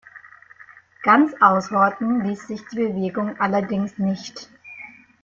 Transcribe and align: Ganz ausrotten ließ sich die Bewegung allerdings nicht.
Ganz 1.03 1.31
ausrotten 1.41 2.21
ließ 2.25 2.47
sich 2.47 2.61
die 2.71 2.77
Bewegung 2.77 3.39
allerdings 3.39 3.99
nicht. 3.99 4.49